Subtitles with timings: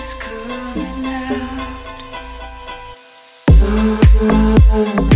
[0.00, 1.04] is coming
[4.72, 5.09] out.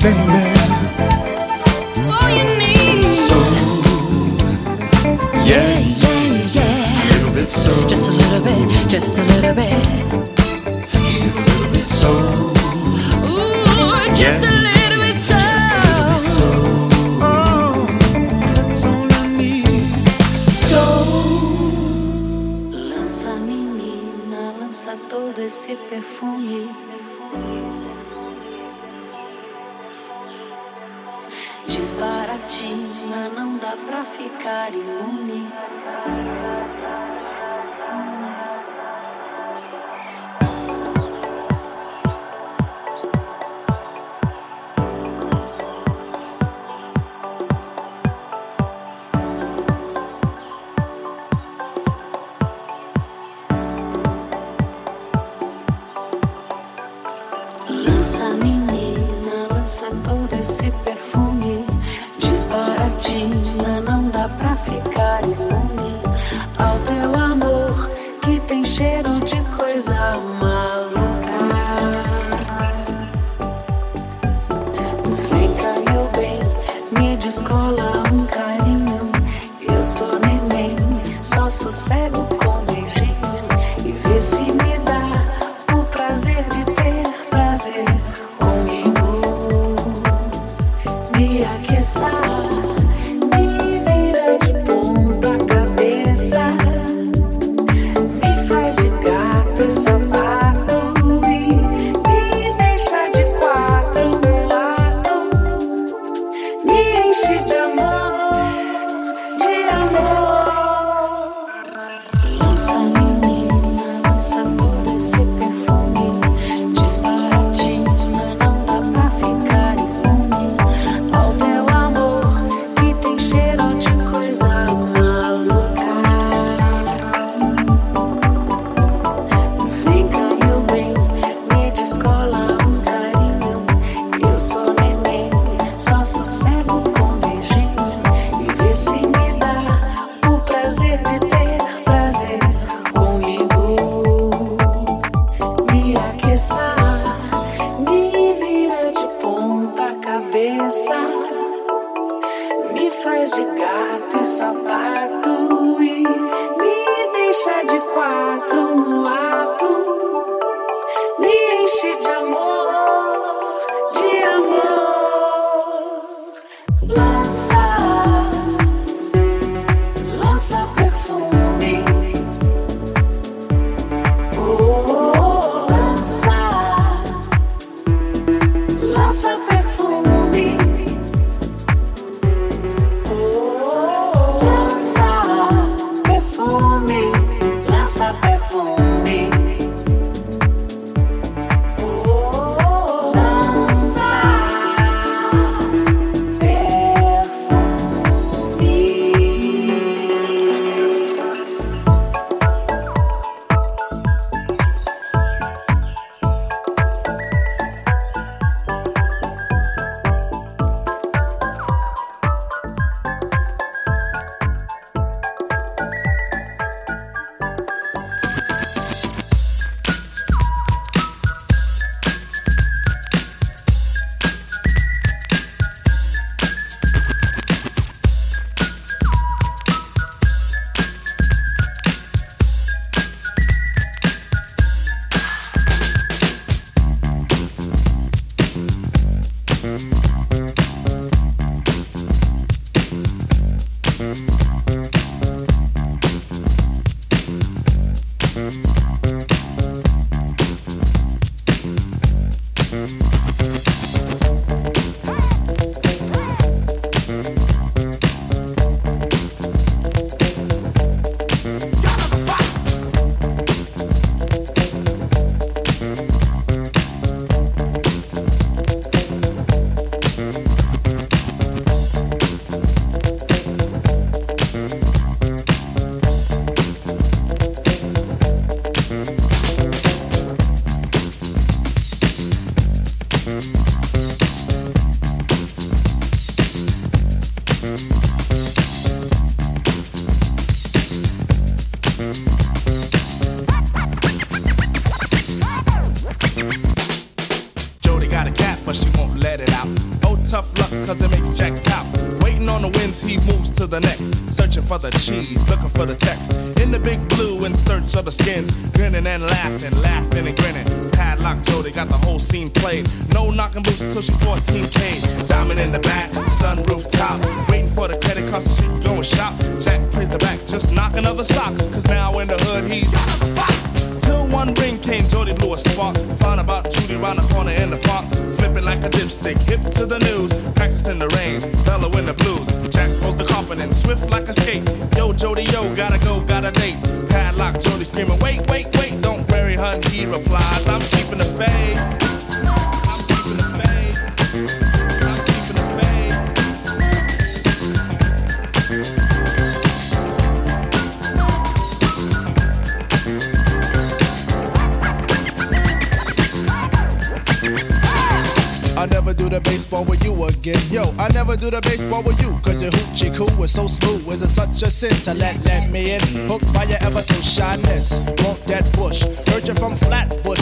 [0.00, 0.16] baby.
[2.08, 3.04] All you need.
[3.10, 3.36] So,
[5.44, 6.22] yeah, yeah,
[6.56, 7.02] yeah.
[7.02, 7.48] A little bit.
[7.88, 9.69] Just a little bit, just a little bit.
[33.76, 35.52] pra ficar imune.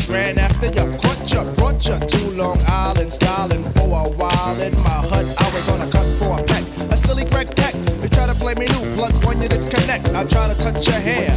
[0.09, 3.12] Ran after ya, Caught ya, Brought ya to Long Island.
[3.12, 3.68] Styling
[10.19, 11.31] I try to touch your hair.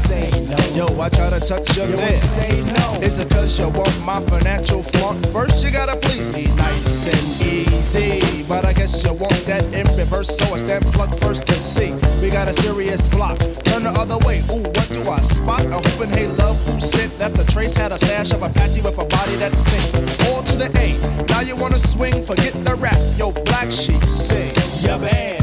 [0.74, 2.16] Yo, I try to touch your You there.
[2.16, 2.98] say no.
[3.00, 5.24] Is it cause you want my financial flaunt?
[5.28, 8.42] First you gotta please me nice and easy.
[8.50, 11.94] But I guess you want that in reverse, so I stand plug first to see.
[12.24, 13.38] We got a serious block.
[13.66, 14.40] Turn the other way.
[14.50, 15.64] Ooh, what do I spot?
[15.68, 18.98] A hoping hey love who sit left a trace, had a stash of Apache with
[18.98, 20.32] a body that's sick.
[20.32, 20.98] All to the A.
[21.28, 22.98] Now you wanna swing, forget the rap.
[23.16, 24.52] Yo, black sheep sing.
[25.00, 25.42] bad.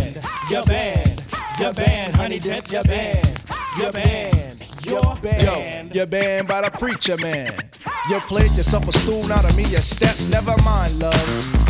[0.50, 0.97] You're band,
[1.68, 3.42] your band, honey dip, your band,
[3.78, 5.92] your band, your band.
[5.92, 7.52] Yo, you're banned by the preacher man.
[8.08, 10.16] You played yourself a stool, now to me a step.
[10.30, 11.12] Never mind, love.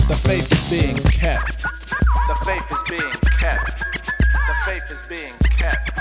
[0.07, 1.63] The faith is being kept.
[1.63, 3.81] The faith is being kept.
[3.81, 5.98] The faith is being kept.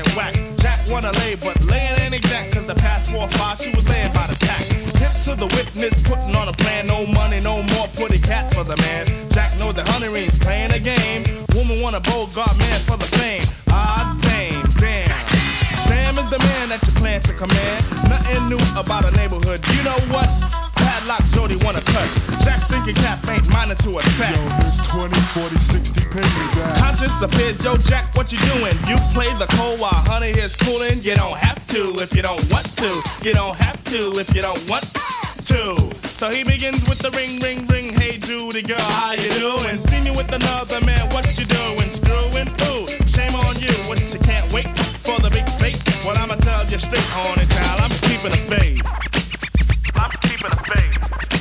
[0.00, 0.34] Acting whack.
[0.58, 3.88] Jack wanna lay, but laying ain't exact, cause the past four or five, she was
[3.88, 4.60] laying by the tack.
[4.98, 8.52] Tip to the witness, putting on a plan, no money, no more, put a cat
[8.54, 9.06] for the man.
[9.30, 11.24] Jack knows that honey rings playing a game.
[11.54, 13.44] Woman want a Bogart man for the fame.
[13.68, 15.08] Ah, dang, damn.
[15.86, 17.84] Sam is the man that you plan to command.
[18.08, 19.60] Nothing new about a neighborhood.
[19.74, 20.69] You know what?
[21.10, 22.12] Padlock Jody wanna touch.
[22.44, 24.30] Jack's thinking cap ain't minding to attack.
[24.62, 26.78] Here's 20, 40, 60 pennies out.
[26.78, 28.78] Conscience appears, yo Jack, what you doing?
[28.86, 31.02] You play the cold while honey is cooling.
[31.02, 33.02] You don't have to if you don't want to.
[33.26, 34.86] You don't have to if you don't want
[35.50, 35.74] to.
[36.06, 37.92] So he begins with the ring, ring, ring.
[37.92, 39.78] Hey Judy girl, how you doing?
[39.78, 41.90] See me with another man, what you doing?
[41.90, 42.46] Screwing?
[42.70, 43.74] Ooh, shame on you.
[43.90, 44.70] What you can't wait
[45.02, 45.82] for the big fate?
[46.06, 49.19] Well I'ma tell you straight, horny child, I'm keeping the faith.
[50.02, 51.39] I'm keeping the faith.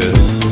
[0.00, 0.47] good.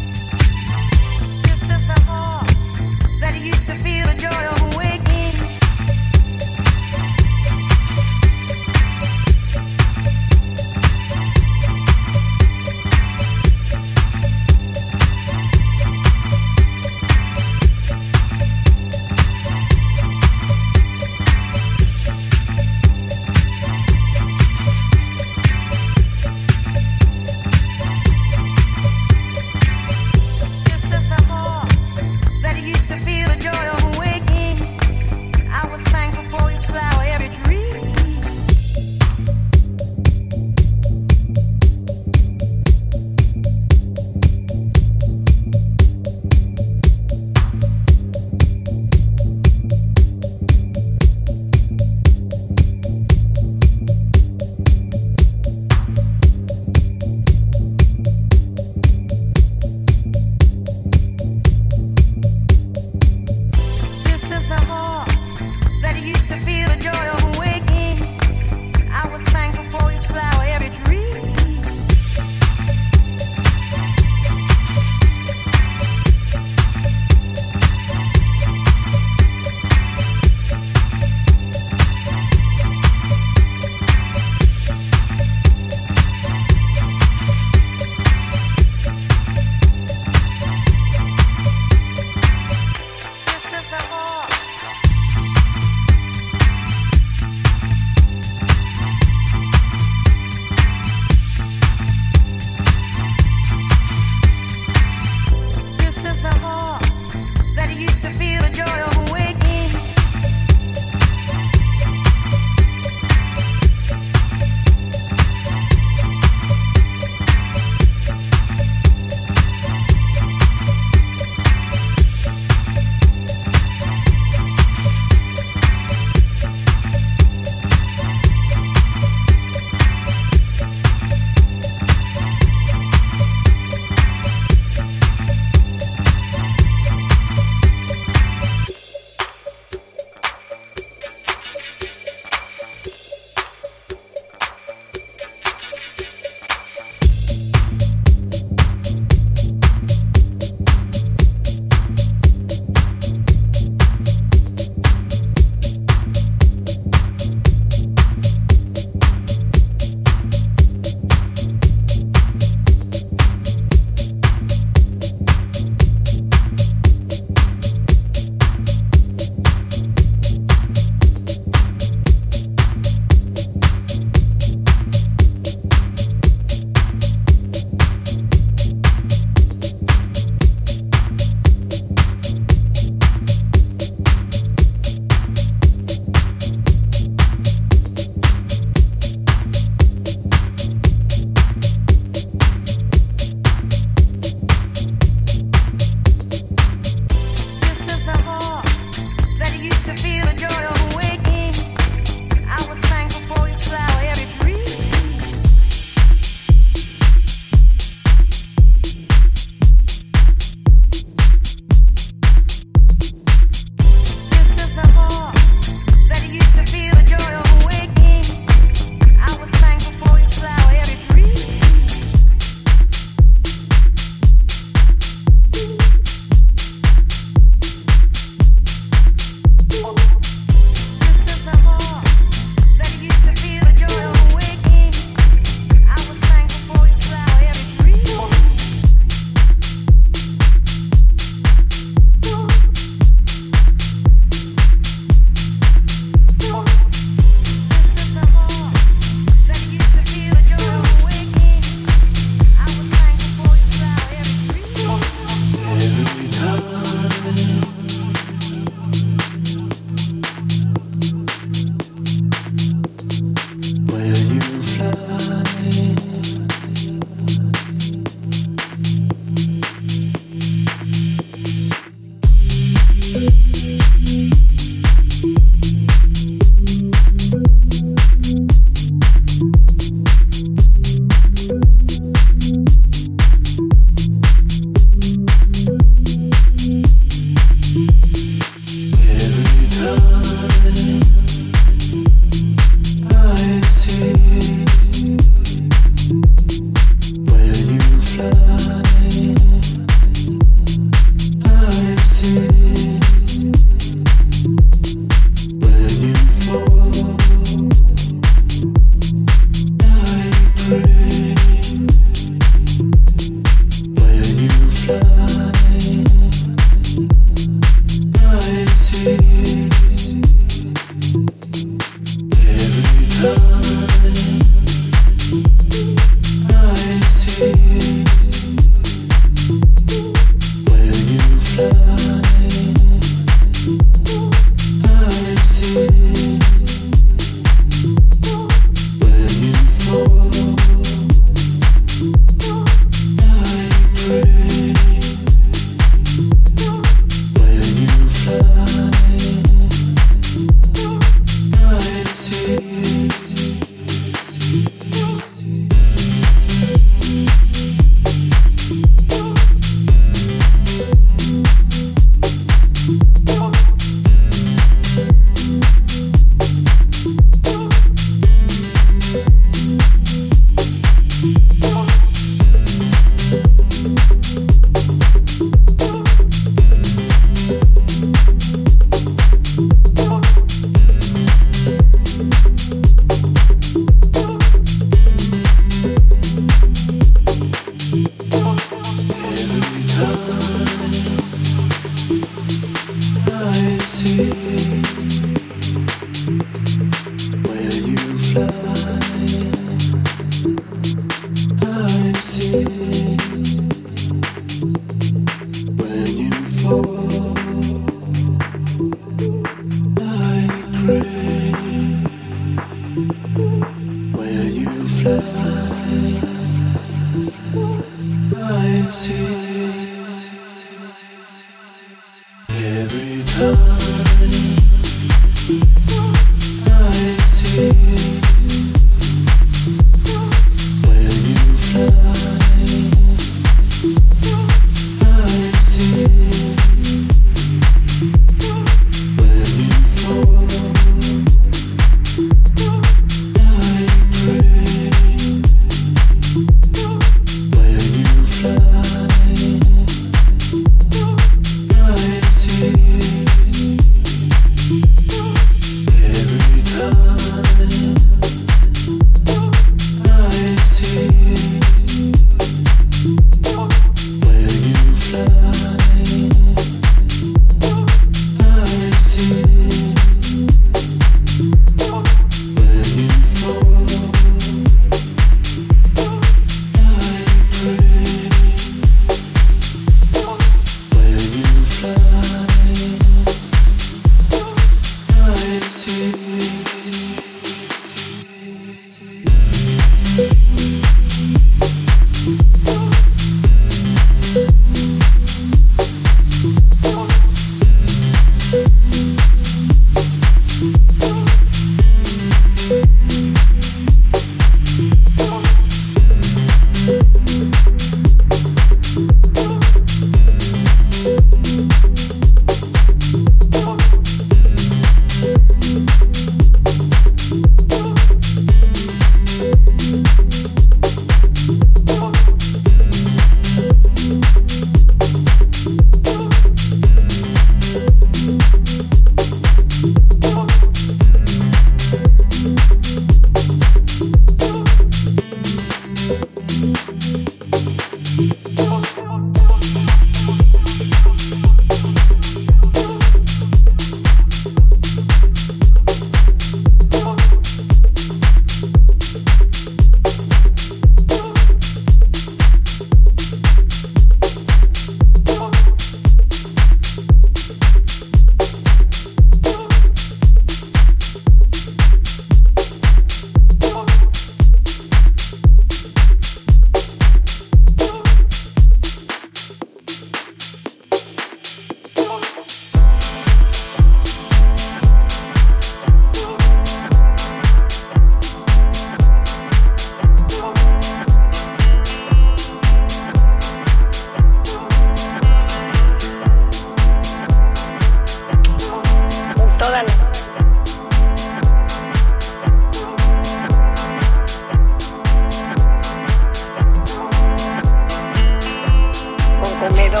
[599.64, 600.00] enfermero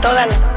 [0.00, 0.51] todas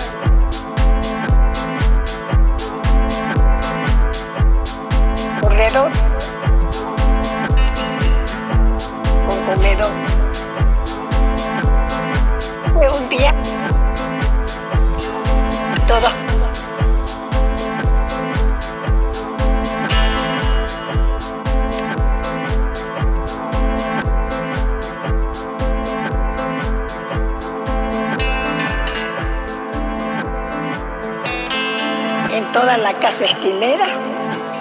[32.56, 33.86] toda la casa esquinera.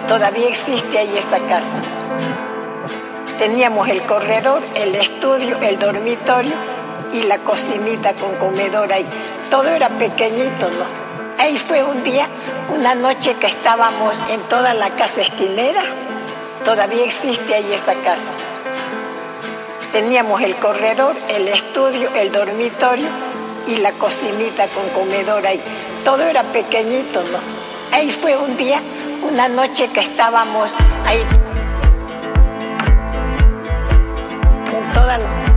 [0.09, 1.77] Todavía existe ahí esta casa.
[3.39, 6.55] Teníamos el corredor, el estudio, el dormitorio
[7.13, 9.07] y la cocinita con comedor ahí.
[9.49, 10.87] Todo era pequeñito, ¿no?
[11.39, 12.27] Ahí fue un día,
[12.77, 15.83] una noche que estábamos en toda la casa esquinera.
[16.65, 18.33] Todavía existe ahí esta casa.
[19.93, 23.07] Teníamos el corredor, el estudio, el dormitorio
[23.69, 25.61] y la cocinita con comedor ahí.
[26.05, 27.54] Todo era pequeñito, ¿no?
[27.95, 28.81] Ahí fue un día,
[29.23, 30.75] una noche que estábamos
[31.07, 31.21] ahí.
[34.69, 35.54] Con toda la...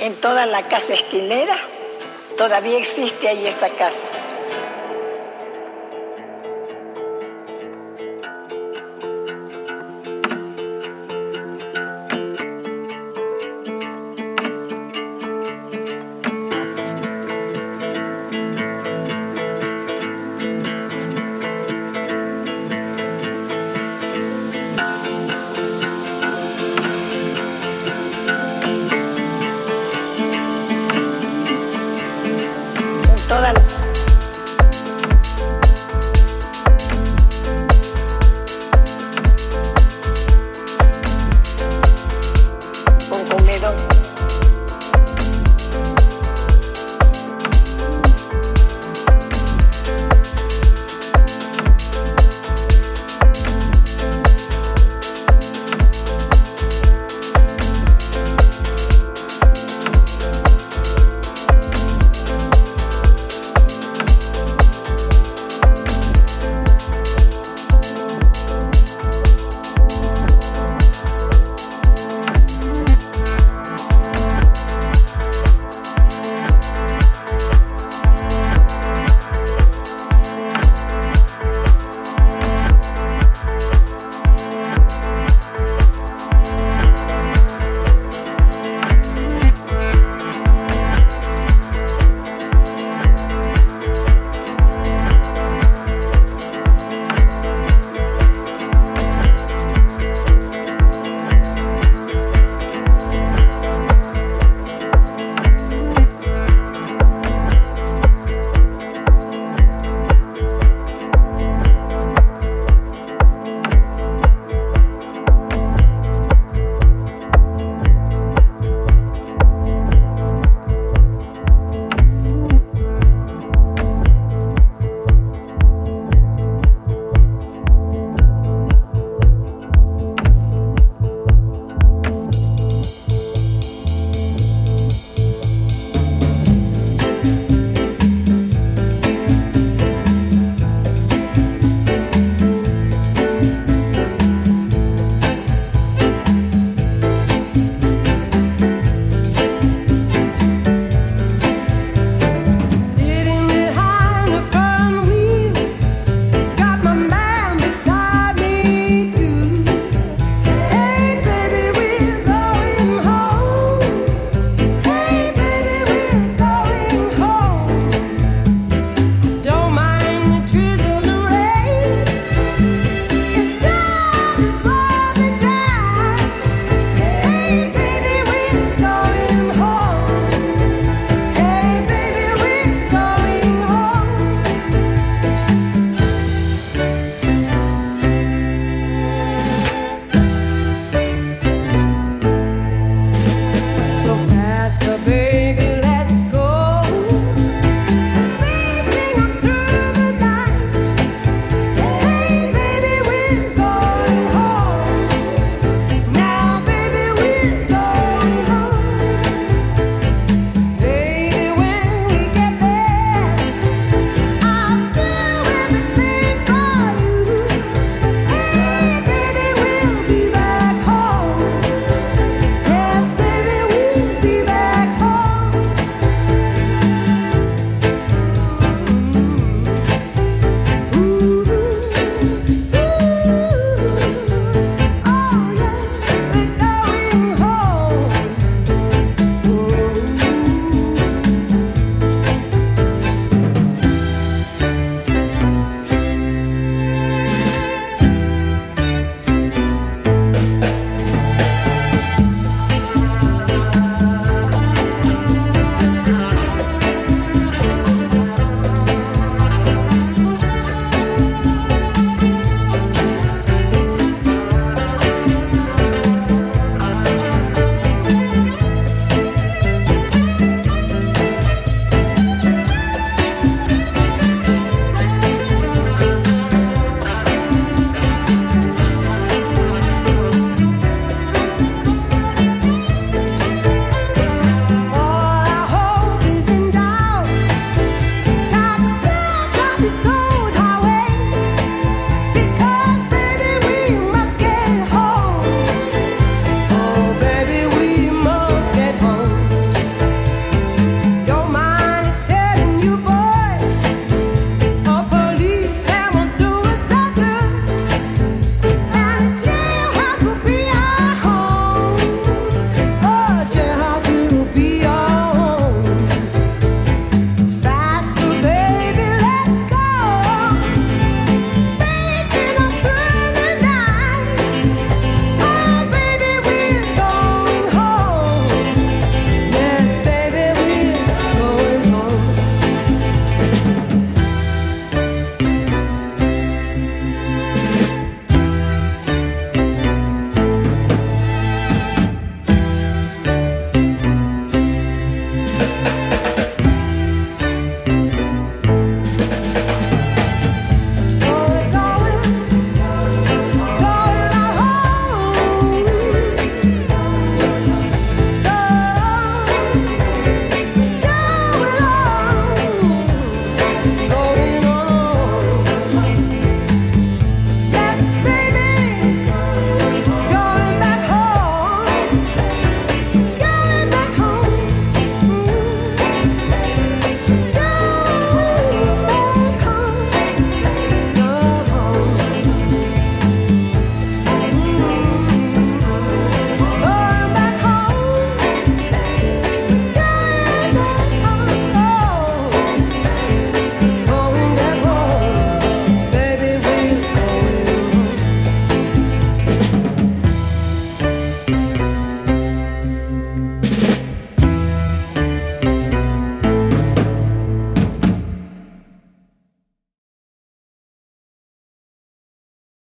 [0.00, 1.54] En toda la casa esquinera,
[2.38, 4.06] todavía existe ahí esta casa.